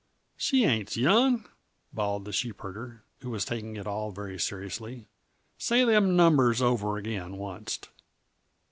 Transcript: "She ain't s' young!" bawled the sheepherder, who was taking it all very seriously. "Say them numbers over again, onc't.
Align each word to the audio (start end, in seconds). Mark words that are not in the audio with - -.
"She 0.35 0.65
ain't 0.65 0.89
s' 0.89 0.97
young!" 0.97 1.45
bawled 1.93 2.25
the 2.25 2.33
sheepherder, 2.33 3.03
who 3.19 3.29
was 3.29 3.45
taking 3.45 3.75
it 3.75 3.85
all 3.85 4.09
very 4.09 4.39
seriously. 4.39 5.05
"Say 5.59 5.83
them 5.85 6.15
numbers 6.15 6.59
over 6.59 6.97
again, 6.97 7.35
onc't. 7.39 7.87